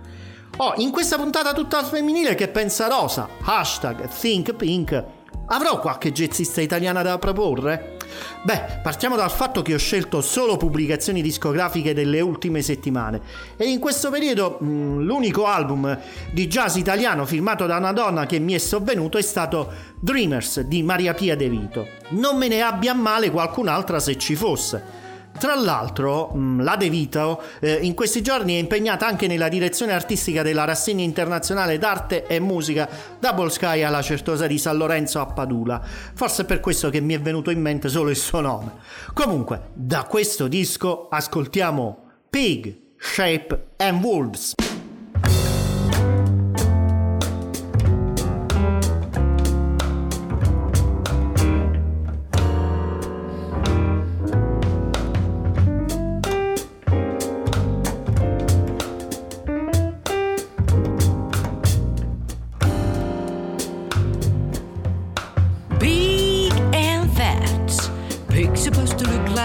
Oh, 0.61 0.75
in 0.79 0.91
questa 0.91 1.15
puntata 1.15 1.53
tutta 1.53 1.85
femminile 1.85 2.35
che 2.35 2.49
pensa 2.49 2.89
Rosa, 2.89 3.29
hashtag 3.43 4.09
Think 4.09 4.55
Pink, 4.55 5.05
avrò 5.47 5.79
qualche 5.79 6.11
jazzista 6.11 6.61
italiana 6.61 7.03
da 7.03 7.17
proporre? 7.17 7.97
Beh, 8.43 8.81
partiamo 8.83 9.15
dal 9.15 9.31
fatto 9.31 9.63
che 9.63 9.75
ho 9.75 9.79
scelto 9.79 10.21
solo 10.21 10.57
pubblicazioni 10.57 11.23
discografiche 11.23 11.95
delle 11.95 12.21
ultime 12.21 12.61
settimane 12.61 13.21
e 13.57 13.71
in 13.71 13.79
questo 13.79 14.11
periodo 14.11 14.59
mh, 14.59 15.03
l'unico 15.03 15.47
album 15.47 15.97
di 16.33 16.49
jazz 16.49 16.75
italiano 16.75 17.25
firmato 17.25 17.67
da 17.67 17.77
una 17.77 17.93
donna 17.93 18.27
che 18.27 18.41
mi 18.41 18.55
è 18.55 18.59
sovvenuto 18.59 19.17
è 19.17 19.23
stato 19.23 19.71
Dreamers 20.01 20.63
di 20.63 20.83
Maria 20.83 21.15
Pia 21.15 21.37
De 21.37 21.49
Vito. 21.49 21.87
Non 22.09 22.37
me 22.37 22.49
ne 22.49 22.63
abbia 22.63 22.95
male 22.95 23.31
qualcun'altra 23.31 24.01
se 24.01 24.19
ci 24.19 24.35
fosse. 24.35 24.98
Tra 25.39 25.55
l'altro, 25.55 26.29
mh, 26.29 26.65
la 26.65 26.75
De 26.75 26.91
Vito 26.91 27.41
eh, 27.61 27.75
in 27.75 27.95
questi 27.95 28.23
giorni 28.23 28.55
è 28.55 28.59
impegnata 28.59 29.07
anche 29.07 29.29
nella 29.29 29.49
direzione 29.49 29.93
artistica 29.93 30.43
della 30.43 30.65
rassegna 30.65 31.05
internazionale 31.05 31.79
d'arte 31.79 32.27
e 32.27 32.41
musica 32.41 32.89
Double 33.21 33.49
Sky 33.49 33.83
alla 33.83 34.03
Certosa 34.03 34.49
di 34.49 34.59
San 34.59 34.77
Lorenzo 34.77 35.21
a 35.21 35.27
Padula. 35.27 35.81
Forse 36.15 36.43
è 36.43 36.45
per 36.45 36.59
questo 36.59 36.91
che 36.91 37.01
mi 37.01 37.15
è 37.15 37.21
venuto 37.21 37.51
in 37.51 37.61
mente 37.61 37.89
solo 37.89 38.11
il 38.11 38.17
suo 38.17 38.41
nome. 38.41 38.73
Comunque, 39.15 39.69
da 39.75 40.05
questo 40.05 40.49
disco 40.49 41.09
ascoltiamo 41.09 41.99
Pig, 42.29 42.77
Shape 42.99 43.69
and 43.77 44.03
Wolves. 44.03 44.55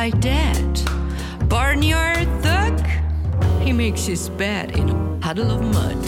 Like 0.04 0.20
that. 0.20 0.76
Barnyard 1.47 2.28
thug. 2.41 2.78
He 3.62 3.72
makes 3.72 4.06
his 4.06 4.28
bed 4.28 4.78
in 4.78 4.89
a 4.89 5.18
puddle 5.22 5.49
of 5.49 5.62
mud. 5.62 6.04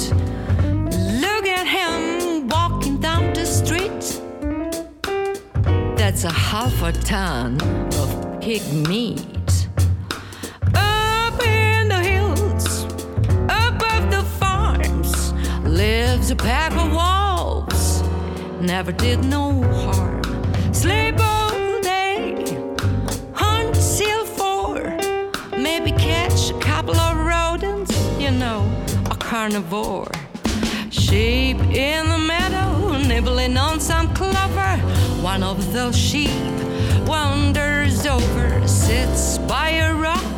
Look 1.24 1.46
at 1.60 1.66
him 1.78 2.50
walking 2.50 2.98
down 3.00 3.32
the 3.32 3.46
street. 3.46 4.04
That's 5.96 6.26
a 6.26 6.34
half 6.34 6.76
a 6.84 6.92
ton 6.92 7.62
of 8.02 8.42
pig 8.42 8.64
meat. 8.90 9.70
Up 10.74 11.38
in 11.42 11.88
the 11.88 12.02
hills, 12.12 12.84
above 13.66 14.06
the 14.16 14.26
farms, 14.42 15.32
lives 15.64 16.32
a 16.32 16.36
pack 16.36 16.74
of 16.84 16.92
wolves. 17.00 18.04
Never 18.60 18.92
did 18.92 19.24
no 19.24 19.46
harm. 19.72 20.22
Sleep 20.74 21.16
carnivore. 29.36 30.10
Sheep 30.90 31.58
in 31.58 32.08
the 32.08 32.18
meadow, 32.18 32.98
nibbling 33.06 33.58
on 33.58 33.82
some 33.82 34.08
clover. 34.14 34.78
One 35.22 35.44
of 35.44 35.74
those 35.74 35.98
sheep 35.98 36.32
wanders 37.06 38.06
over, 38.06 38.66
sits 38.66 39.38
by 39.40 39.72
a 39.88 39.94
rock, 39.94 40.38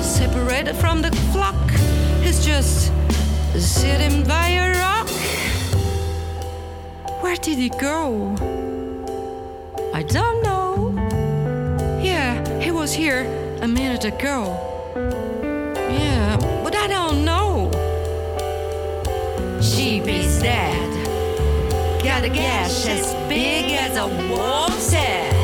separated 0.00 0.76
from 0.76 1.02
the 1.02 1.10
flock. 1.32 1.68
He's 2.22 2.46
just 2.46 2.92
sitting 3.56 4.22
by 4.22 4.46
a 4.50 4.66
rock. 4.84 5.10
Where 7.20 7.34
did 7.34 7.58
he 7.58 7.70
go? 7.70 8.36
I 9.92 10.04
don't 10.04 10.44
know. 10.44 10.92
Yeah, 12.00 12.60
he 12.60 12.70
was 12.70 12.92
here 12.92 13.22
a 13.62 13.66
minute 13.66 14.04
ago. 14.04 14.67
Is 20.08 20.40
dead. 20.40 22.02
Got 22.02 22.24
a 22.24 22.30
gash 22.30 22.86
as 22.86 23.14
big 23.28 23.72
as 23.72 23.96
a 23.98 24.06
wolf's 24.06 24.90
head. 24.90 25.34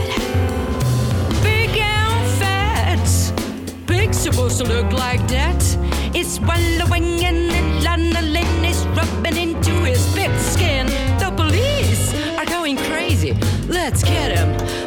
Big 1.42 1.76
and 1.76 2.38
fat. 2.38 3.32
Pig's 3.86 4.16
supposed 4.16 4.58
to 4.58 4.64
look 4.64 4.90
like 4.90 5.20
that. 5.28 5.62
It's 6.14 6.40
wallowing 6.40 7.22
in 7.22 7.50
it, 7.50 7.84
lanolin 7.84 8.64
is 8.66 8.86
rubbing 8.96 9.36
into 9.36 9.72
his 9.84 10.02
big 10.14 10.34
skin. 10.38 10.86
The 11.18 11.30
police 11.36 12.14
are 12.38 12.46
going 12.46 12.78
crazy. 12.78 13.34
Let's 13.68 14.02
get 14.02 14.32
him. 14.36 14.83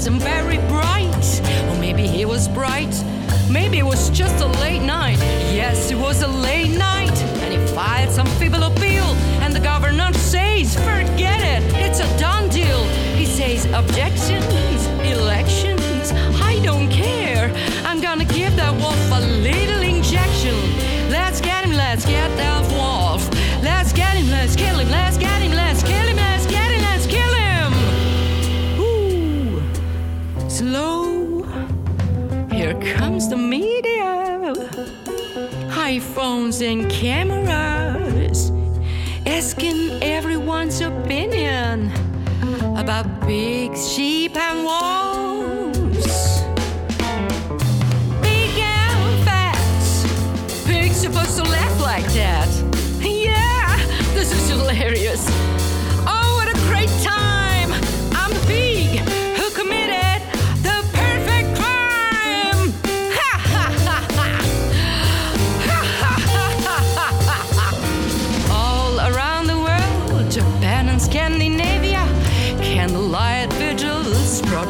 Wasn't 0.00 0.22
very 0.22 0.56
bright. 0.66 1.42
Or 1.68 1.78
maybe 1.78 2.06
he 2.06 2.24
was 2.24 2.48
bright. 2.48 2.94
Maybe 3.50 3.80
it 3.80 3.84
was 3.84 4.08
just 4.08 4.42
a 4.42 4.46
late 4.46 4.80
night. 4.80 5.18
Yes, 5.52 5.90
it 5.90 5.98
was 5.98 6.22
a 6.22 6.26
late 6.26 6.74
night. 6.78 7.14
And 7.42 7.52
he 7.52 7.58
filed 7.74 8.10
some 8.10 8.26
feeble 8.38 8.62
appeal. 8.62 9.04
And 9.42 9.54
the 9.54 9.60
governor 9.60 10.10
says, 10.14 10.74
forget 10.74 11.42
it. 11.54 11.62
It's 11.84 12.00
a 12.00 12.08
done 12.18 12.48
deal. 12.48 12.82
He 13.14 13.26
says, 13.26 13.66
objections, 13.66 14.86
elections. 15.04 16.12
I 16.40 16.58
don't 16.64 16.88
care. 16.90 17.52
I'm 17.84 18.00
gonna 18.00 18.24
give 18.24 18.56
that 18.56 18.72
wolf 18.80 19.06
a 19.12 19.20
little 19.20 19.82
injection. 19.82 20.56
Let's 21.10 21.42
get 21.42 21.62
him, 21.62 21.72
let's 21.72 22.06
get 22.06 22.34
that 22.38 22.59
iPhones 35.90 36.62
and 36.64 36.88
cameras. 36.88 38.52
Asking 39.26 40.00
everyone's 40.04 40.80
opinion 40.80 41.90
about 42.76 43.06
big 43.26 43.76
sheep, 43.76 44.36
and 44.36 44.58
wolves. 44.62 46.42
Big 48.22 48.56
and 48.56 49.24
fat. 49.24 49.58
Pigs 50.64 51.00
supposed 51.00 51.36
to 51.38 51.42
laugh 51.42 51.80
like 51.80 52.06
that. 52.12 52.48
Yeah, 53.00 53.76
this 54.14 54.30
is 54.30 54.48
hilarious. 54.48 55.49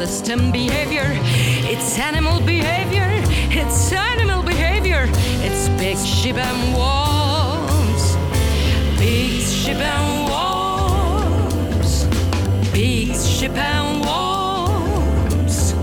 Protestant 0.01 0.51
behavior. 0.51 1.05
It's 1.69 1.99
animal 1.99 2.39
behavior. 2.41 3.07
It's 3.51 3.91
animal 3.91 4.41
behavior. 4.41 5.07
It's 5.45 5.69
big 5.77 5.95
sheep 5.95 6.37
and 6.37 6.73
wolves. 6.73 8.15
Big 8.97 9.43
sheep 9.43 9.77
and 9.77 10.27
wolves. 10.27 12.05
Big 12.73 13.15
sheep 13.15 13.51
and 13.51 14.03
wolves. 14.03 15.73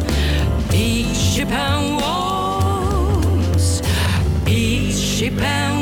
Big 0.68 1.14
sheep 1.14 1.52
and 1.52 2.00
wolves. 2.02 3.82
Big 4.44 4.92
sheep 4.94 5.40
and 5.40 5.68
wolves. 5.68 5.77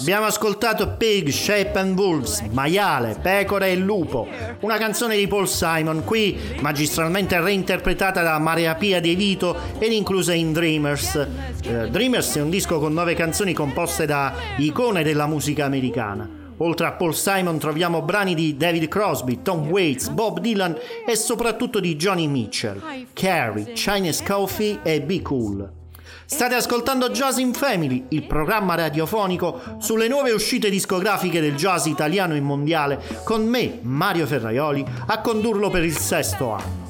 Abbiamo 0.00 0.24
ascoltato 0.24 0.96
Pig, 0.96 1.28
Shape 1.28 1.78
and 1.78 1.98
Wolves, 1.98 2.40
Maiale, 2.52 3.18
Pecora 3.20 3.66
e 3.66 3.76
Lupo, 3.76 4.26
una 4.60 4.78
canzone 4.78 5.14
di 5.14 5.26
Paul 5.26 5.46
Simon, 5.46 6.04
qui 6.04 6.38
magistralmente 6.60 7.38
reinterpretata 7.38 8.22
da 8.22 8.38
Maria 8.38 8.74
Pia 8.76 8.98
De 8.98 9.14
Vito 9.14 9.54
ed 9.78 9.92
inclusa 9.92 10.32
in 10.32 10.52
Dreamers. 10.54 11.28
Eh, 11.64 11.90
Dreamers 11.90 12.36
è 12.36 12.40
un 12.40 12.48
disco 12.48 12.78
con 12.78 12.94
nove 12.94 13.12
canzoni 13.12 13.52
composte 13.52 14.06
da 14.06 14.32
icone 14.56 15.02
della 15.02 15.26
musica 15.26 15.66
americana. 15.66 16.26
Oltre 16.56 16.86
a 16.86 16.92
Paul 16.92 17.14
Simon 17.14 17.58
troviamo 17.58 18.00
brani 18.00 18.34
di 18.34 18.56
David 18.56 18.88
Crosby, 18.88 19.42
Tom 19.42 19.68
Waits, 19.68 20.08
Bob 20.08 20.40
Dylan 20.40 20.78
e 21.06 21.14
soprattutto 21.14 21.78
di 21.78 21.96
Johnny 21.96 22.26
Mitchell, 22.26 22.80
Carrie, 23.12 23.72
Chinese 23.74 24.24
Coffee 24.24 24.80
e 24.82 25.02
Be 25.02 25.20
Cool. 25.20 25.79
State 26.32 26.54
ascoltando 26.54 27.10
Jazz 27.10 27.38
in 27.38 27.52
Family, 27.52 28.06
il 28.10 28.22
programma 28.22 28.76
radiofonico 28.76 29.60
sulle 29.78 30.06
nuove 30.06 30.30
uscite 30.30 30.70
discografiche 30.70 31.40
del 31.40 31.56
jazz 31.56 31.86
italiano 31.86 32.36
e 32.36 32.40
mondiale, 32.40 33.02
con 33.24 33.44
me, 33.44 33.80
Mario 33.82 34.28
Ferraioli, 34.28 34.86
a 35.06 35.20
condurlo 35.22 35.70
per 35.70 35.82
il 35.82 35.98
sesto 35.98 36.52
anno. 36.52 36.86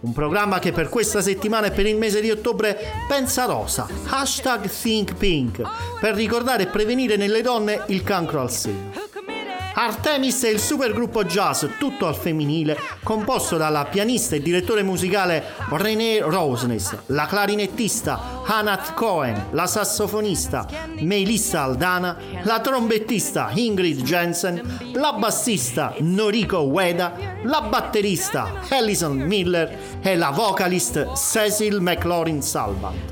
Un 0.00 0.12
programma 0.12 0.58
che 0.58 0.72
per 0.72 0.88
questa 0.88 1.22
settimana 1.22 1.68
e 1.68 1.70
per 1.70 1.86
il 1.86 1.96
mese 1.96 2.20
di 2.20 2.32
ottobre 2.32 2.76
pensa 3.06 3.44
rosa, 3.44 3.86
hashtag 4.08 4.68
Think 4.68 5.14
Pink, 5.14 5.62
per 6.00 6.16
ricordare 6.16 6.64
e 6.64 6.66
prevenire 6.66 7.14
nelle 7.16 7.40
donne 7.40 7.84
il 7.86 8.02
cancro 8.02 8.40
al 8.40 8.50
seno. 8.50 8.90
Artemis 9.74 10.44
è 10.44 10.48
il 10.48 10.60
supergruppo 10.60 11.24
jazz 11.24 11.64
tutto 11.78 12.06
al 12.06 12.14
femminile 12.14 12.78
composto 13.02 13.56
dalla 13.56 13.86
pianista 13.86 14.36
e 14.36 14.42
direttore 14.42 14.82
musicale 14.82 15.42
René 15.70 16.20
Rosnes, 16.20 16.96
la 17.06 17.26
clarinettista 17.26 18.42
Hannah 18.44 18.92
Cohen, 18.94 19.46
la 19.52 19.66
sassofonista 19.66 20.66
Melissa 21.00 21.62
Aldana, 21.62 22.16
la 22.42 22.60
trombettista 22.60 23.50
Ingrid 23.54 24.02
Jensen, 24.02 24.92
la 24.94 25.14
bassista 25.14 25.94
Noriko 26.00 26.58
Weda, 26.58 27.14
la 27.44 27.62
batterista 27.62 28.60
Alison 28.68 29.16
Miller 29.16 30.00
e 30.02 30.16
la 30.16 30.30
vocalist 30.30 31.12
Cecil 31.14 31.80
McLaurin 31.80 32.42
Salvant. 32.42 33.11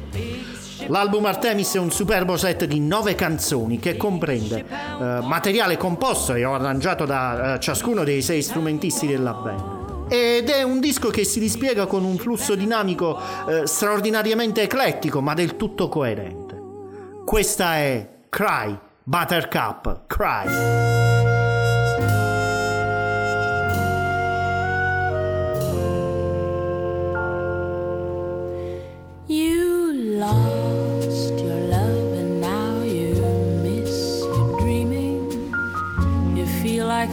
L'album 0.90 1.24
Artemis 1.24 1.76
è 1.76 1.78
un 1.78 1.92
superbo 1.92 2.36
set 2.36 2.64
di 2.64 2.80
nove 2.80 3.14
canzoni 3.14 3.78
che 3.78 3.96
comprende 3.96 4.58
eh, 4.58 5.20
materiale 5.22 5.76
composto 5.76 6.34
e 6.34 6.42
arrangiato 6.42 7.04
da 7.04 7.54
eh, 7.54 7.60
ciascuno 7.60 8.02
dei 8.02 8.20
sei 8.22 8.42
strumentisti 8.42 9.06
della 9.06 9.32
band 9.32 10.08
ed 10.12 10.48
è 10.50 10.64
un 10.64 10.80
disco 10.80 11.10
che 11.10 11.22
si 11.22 11.38
dispiega 11.38 11.86
con 11.86 12.02
un 12.02 12.16
flusso 12.16 12.56
dinamico 12.56 13.16
eh, 13.48 13.68
straordinariamente 13.68 14.62
eclettico 14.62 15.20
ma 15.20 15.34
del 15.34 15.54
tutto 15.54 15.88
coerente. 15.88 16.60
Questa 17.24 17.76
è 17.76 18.08
Cry, 18.28 18.76
Buttercup, 19.04 20.06
Cry. 20.08 21.29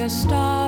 star. 0.10 0.67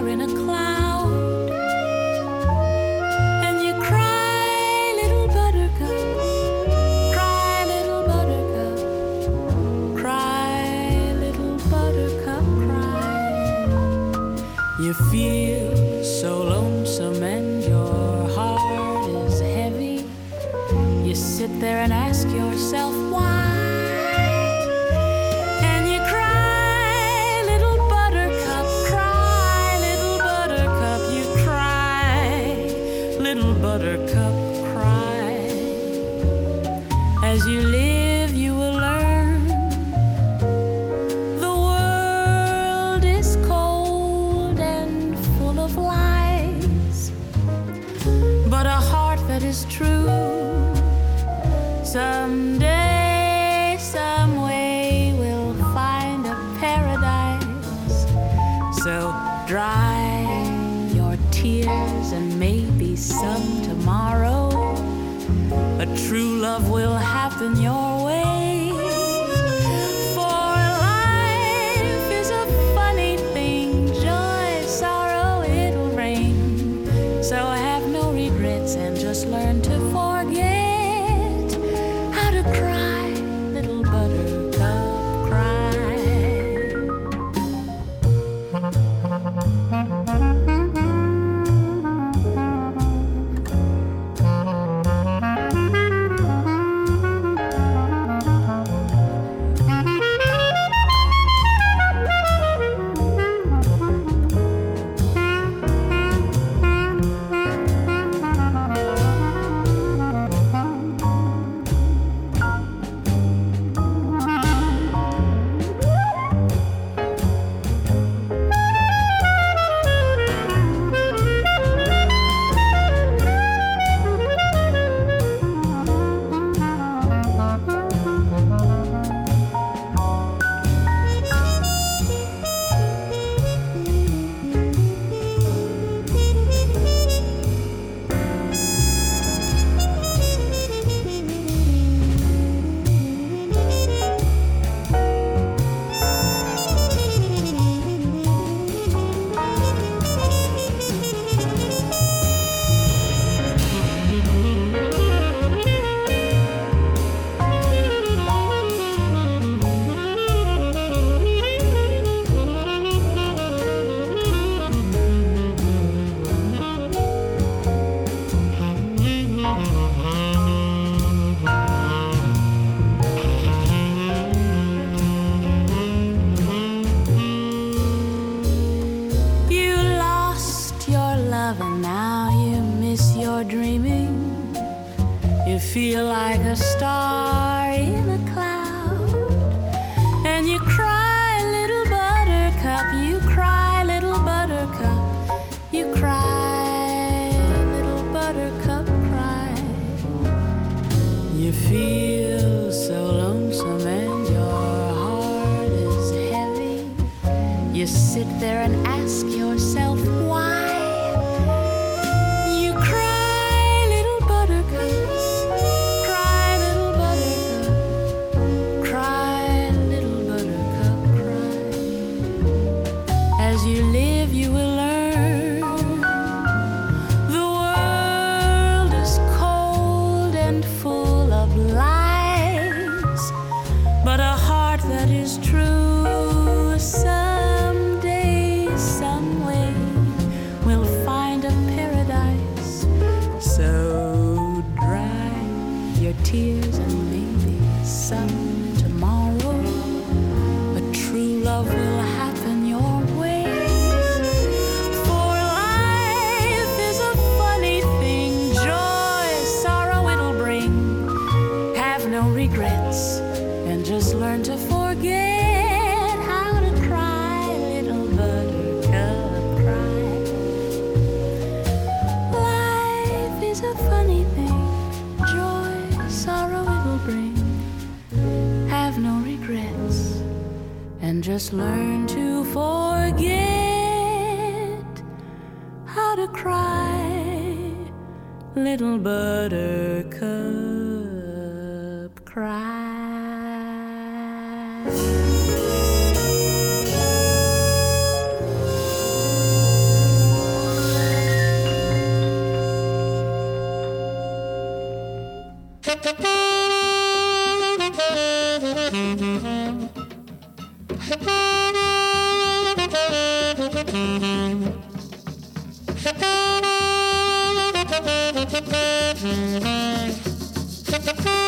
Thank 321.01 321.25
you. 321.25 321.38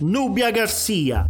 Nubia 0.00 0.50
Garcia, 0.50 1.24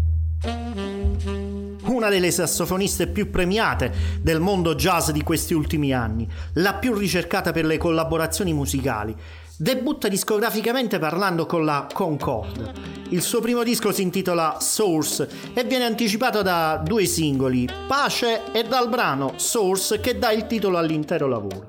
una 1.82 2.09
delle 2.09 2.30
sassofoniste 2.30 3.09
più 3.09 3.28
premiate 3.28 3.93
del 4.22 4.41
mondo 4.41 4.74
jazz 4.74 5.11
di 5.11 5.22
questi 5.22 5.53
ultimi 5.53 5.93
anni, 5.93 6.26
la 6.55 6.72
più 6.72 6.95
ricercata 6.95 7.53
per 7.53 7.66
le 7.66 7.76
collaborazioni 7.76 8.55
musicali. 8.55 9.14
Debutta 9.59 10.09
discograficamente 10.09 10.99
parlando 10.99 11.45
con 11.45 11.66
la 11.66 11.86
Concorde, 11.93 12.72
il 13.11 13.23
suo 13.23 13.41
primo 13.41 13.63
disco 13.63 13.91
si 13.91 14.03
intitola 14.03 14.59
Source 14.61 15.27
e 15.55 15.65
viene 15.65 15.85
anticipato 15.85 16.43
da 16.43 16.79
due 16.85 17.07
singoli, 17.07 17.67
Pace 17.87 18.53
e 18.53 18.65
dal 18.65 18.91
brano 18.91 19.33
Source 19.37 19.99
che 19.99 20.19
dà 20.19 20.31
il 20.31 20.47
titolo 20.47 20.77
all'intero 20.77 21.27
lavoro. 21.27 21.69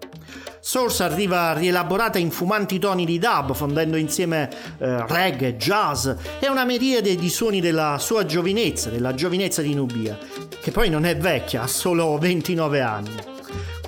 Source 0.60 1.02
arriva 1.02 1.54
rielaborata 1.54 2.18
in 2.18 2.30
fumanti 2.30 2.78
toni 2.78 3.06
di 3.06 3.20
dub, 3.20 3.54
fondendo 3.54 3.96
insieme 3.96 4.50
eh, 4.80 5.08
reggae, 5.08 5.56
jazz 5.56 6.10
e 6.40 6.50
una 6.50 6.66
miriade 6.66 7.16
di 7.16 7.30
suoni 7.30 7.62
della 7.62 7.98
sua 8.00 8.26
giovinezza, 8.26 8.90
della 8.90 9.14
giovinezza 9.14 9.62
di 9.62 9.74
Nubia, 9.74 10.18
che 10.62 10.72
poi 10.72 10.90
non 10.90 11.06
è 11.06 11.16
vecchia, 11.16 11.62
ha 11.62 11.68
solo 11.68 12.18
29 12.18 12.82
anni. 12.82 13.39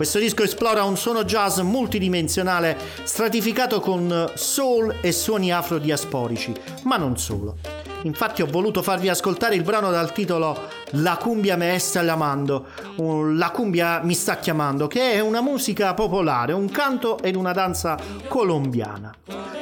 Questo 0.01 0.17
disco 0.17 0.41
esplora 0.41 0.83
un 0.83 0.97
suono 0.97 1.25
jazz 1.25 1.59
multidimensionale 1.59 2.75
stratificato 3.03 3.79
con 3.79 4.31
soul 4.33 4.95
e 4.99 5.11
suoni 5.11 5.53
afrodiasporici, 5.53 6.53
ma 6.85 6.97
non 6.97 7.19
solo. 7.19 7.90
Infatti 8.03 8.41
ho 8.41 8.47
voluto 8.47 8.81
farvi 8.81 9.09
ascoltare 9.09 9.55
il 9.55 9.63
brano 9.63 9.91
dal 9.91 10.11
titolo 10.11 10.69
La 10.91 11.17
cumbia 11.17 11.55
me 11.55 11.77
sta 11.77 12.01
chiamando, 12.01 12.67
La 13.35 13.51
cumbia 13.51 14.01
mi 14.03 14.13
sta 14.13 14.37
chiamando, 14.37 14.87
che 14.87 15.13
è 15.13 15.19
una 15.19 15.41
musica 15.41 15.93
popolare, 15.93 16.53
un 16.53 16.69
canto 16.69 17.19
ed 17.19 17.35
una 17.35 17.51
danza 17.51 17.97
colombiana. 18.27 19.13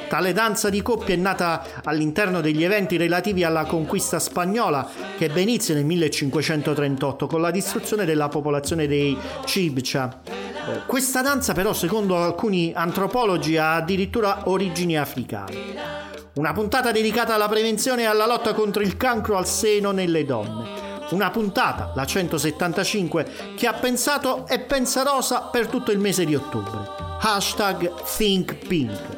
Tale 0.08 0.34
danza 0.34 0.70
di 0.70 0.82
coppia 0.82 1.14
è 1.14 1.18
nata 1.18 1.64
all'interno 1.84 2.42
degli 2.42 2.64
eventi 2.64 2.98
relativi 2.98 3.44
alla 3.44 3.66
conquista 3.66 4.18
spagnola 4.18 4.88
che 5.18 5.26
ebbe 5.26 5.42
inizio 5.42 5.76
nel 5.76 5.86
1538 5.86 7.28
con 7.28 7.42
la 7.42 7.52
distruzione 7.52 8.06
della 8.06 8.28
popolazione 8.28 8.88
dei 8.88 9.16
Chibcha. 9.46 10.22
Eh, 10.26 10.86
Questa 10.88 11.22
danza 11.22 11.54
però 11.54 11.74
secondo 11.74 12.18
alcuni 12.18 12.72
antropologi 12.74 13.58
ha 13.58 13.76
addirittura 13.76 14.44
origini 14.46 14.98
africane. 14.98 16.09
Una 16.40 16.54
puntata 16.54 16.94
dedicata 16.94 17.34
alla 17.34 17.50
prevenzione 17.50 18.04
e 18.04 18.06
alla 18.06 18.26
lotta 18.26 18.54
contro 18.54 18.82
il 18.82 18.96
cancro 18.96 19.36
al 19.36 19.46
seno 19.46 19.92
nelle 19.92 20.24
donne. 20.24 20.70
Una 21.10 21.32
puntata, 21.32 21.92
la 21.94 22.06
175, 22.06 23.28
che 23.58 23.68
ha 23.68 23.74
pensato 23.74 24.48
e 24.48 24.62
pensa 24.62 25.04
rosa 25.04 25.50
per 25.52 25.68
tutto 25.68 25.92
il 25.92 26.00
mese 26.00 26.24
di 26.24 26.36
ottobre. 26.36 26.80
Hashtag 27.20 27.94
ThinkPink. 28.04 29.18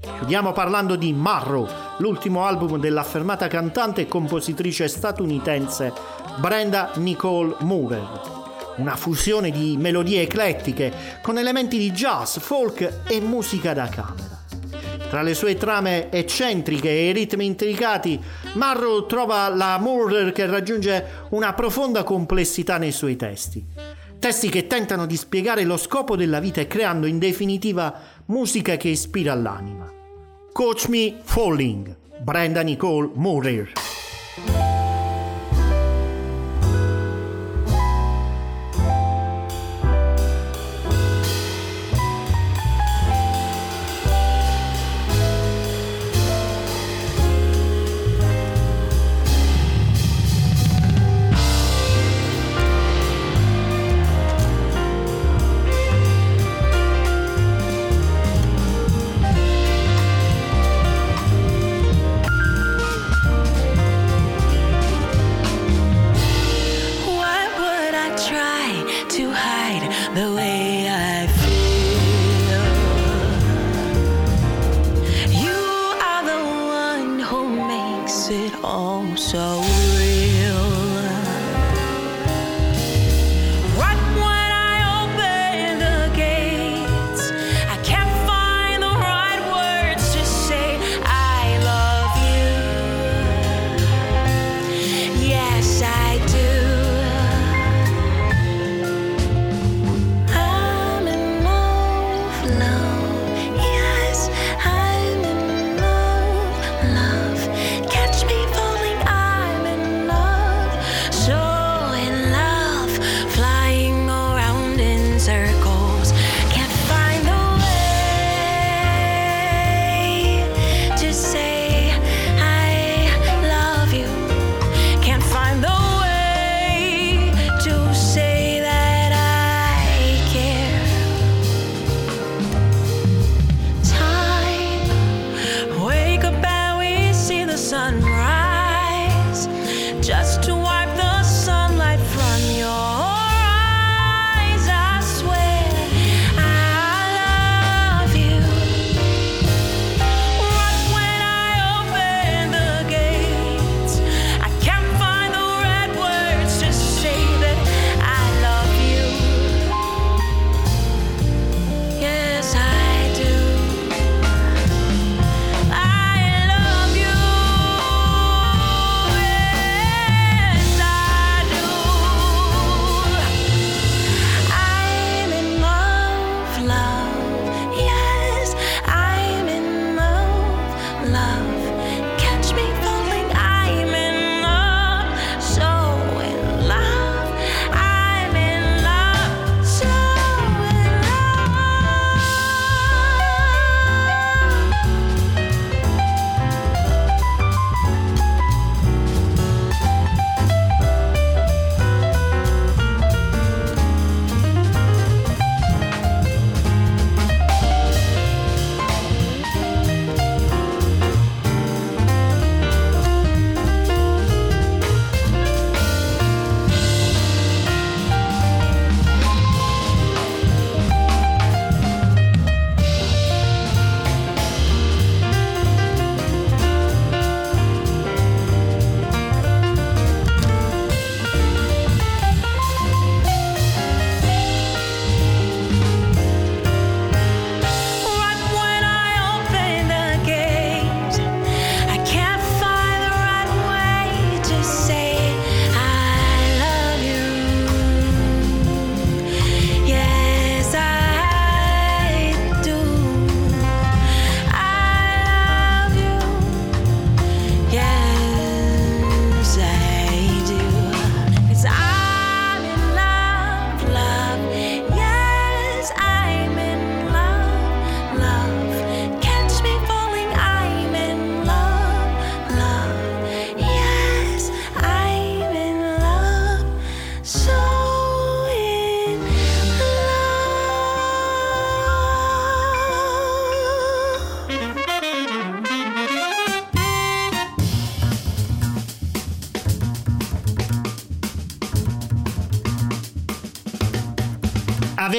Chiudiamo 0.00 0.50
parlando 0.50 0.96
di 0.96 1.12
Marrow, 1.12 1.68
l'ultimo 1.98 2.44
album 2.44 2.80
dell'affermata 2.80 3.46
cantante 3.46 4.00
e 4.00 4.08
compositrice 4.08 4.88
statunitense 4.88 5.92
Brenda 6.38 6.90
Nicole 6.96 7.54
Moorer. 7.60 8.20
Una 8.78 8.96
fusione 8.96 9.52
di 9.52 9.76
melodie 9.78 10.22
eclettiche 10.22 11.20
con 11.22 11.38
elementi 11.38 11.78
di 11.78 11.92
jazz, 11.92 12.38
folk 12.38 13.02
e 13.06 13.20
musica 13.20 13.72
da 13.72 13.88
camera. 13.88 14.39
Tra 15.10 15.22
le 15.22 15.34
sue 15.34 15.56
trame 15.56 16.08
eccentriche 16.12 16.88
e 16.88 17.08
i 17.08 17.12
ritmi 17.12 17.44
intricati, 17.44 18.22
Marrow 18.52 19.06
trova 19.06 19.48
la 19.48 19.76
Moorer 19.76 20.30
che 20.30 20.46
raggiunge 20.46 21.26
una 21.30 21.52
profonda 21.52 22.04
complessità 22.04 22.78
nei 22.78 22.92
suoi 22.92 23.16
testi. 23.16 23.66
Testi 24.20 24.48
che 24.48 24.68
tentano 24.68 25.06
di 25.06 25.16
spiegare 25.16 25.64
lo 25.64 25.76
scopo 25.78 26.14
della 26.14 26.38
vita 26.38 26.60
e 26.60 26.68
creando 26.68 27.08
in 27.08 27.18
definitiva 27.18 27.92
musica 28.26 28.76
che 28.76 28.90
ispira 28.90 29.34
l'anima. 29.34 29.92
Coach 30.52 30.86
Me 30.86 31.16
Falling, 31.24 31.92
Brenda 32.20 32.60
Nicole 32.60 33.10
Moorer. 33.14 33.72